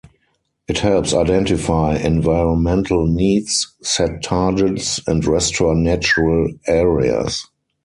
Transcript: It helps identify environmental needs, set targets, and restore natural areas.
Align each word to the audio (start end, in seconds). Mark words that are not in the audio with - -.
It 0.67 0.79
helps 0.79 1.13
identify 1.13 1.95
environmental 1.95 3.05
needs, 3.05 3.71
set 3.83 4.23
targets, 4.23 4.99
and 5.07 5.23
restore 5.23 5.75
natural 5.75 6.47
areas. 6.65 7.45